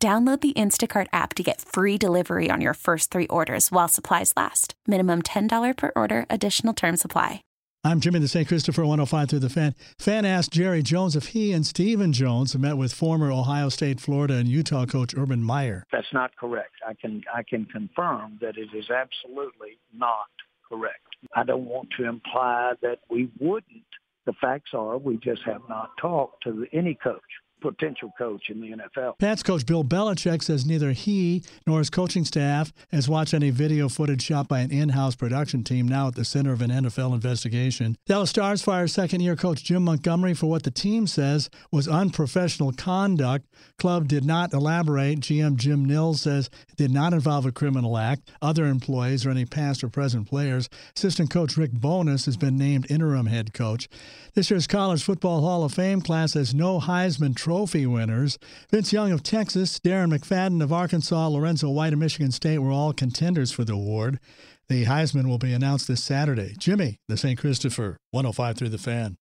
[0.00, 4.32] Download the Instacart app to get free delivery on your first three orders while supplies
[4.36, 4.74] last.
[4.86, 7.42] Minimum $10 per order, additional term supply.
[7.82, 8.46] I'm Jimmy the St.
[8.46, 9.74] Christopher 105 through the fan.
[9.98, 14.34] Fan asked Jerry Jones if he and Stephen Jones met with former Ohio State, Florida,
[14.34, 15.84] and Utah coach Urban Meyer.
[15.90, 16.74] That's not correct.
[16.86, 20.28] I can I can confirm that it is absolutely not
[20.68, 21.06] correct.
[21.34, 23.82] I don't want to imply that we wouldn't.
[24.26, 27.22] The facts are we just have not talked to any coach
[27.60, 29.18] potential coach in the NFL.
[29.18, 33.88] Pats coach Bill Belichick says neither he nor his coaching staff has watched any video
[33.88, 37.96] footage shot by an in-house production team now at the center of an NFL investigation.
[38.06, 43.46] Dallas Stars fires second-year coach Jim Montgomery for what the team says was unprofessional conduct.
[43.78, 45.20] Club did not elaborate.
[45.20, 48.30] GM Jim Nills says it did not involve a criminal act.
[48.40, 50.68] Other employees or any past or present players.
[50.96, 53.88] Assistant coach Rick Bowness has been named interim head coach.
[54.34, 58.38] This year's College Football Hall of Fame class has no Heisman Trophy winners.
[58.70, 62.92] Vince Young of Texas, Darren McFadden of Arkansas, Lorenzo White of Michigan State were all
[62.92, 64.20] contenders for the award.
[64.68, 66.54] The Heisman will be announced this Saturday.
[66.58, 67.38] Jimmy, the St.
[67.38, 69.16] Christopher, 105 through the fan.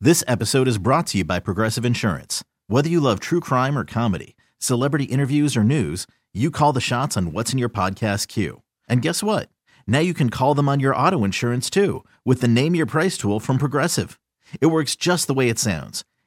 [0.00, 2.44] This episode is brought to you by Progressive Insurance.
[2.68, 7.16] Whether you love true crime or comedy, celebrity interviews or news, you call the shots
[7.16, 8.62] on what's in your podcast queue.
[8.88, 9.48] And guess what?
[9.88, 13.18] Now you can call them on your auto insurance too with the Name Your Price
[13.18, 14.20] tool from Progressive.
[14.60, 16.04] It works just the way it sounds